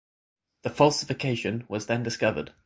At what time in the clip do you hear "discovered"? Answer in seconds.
2.01-2.53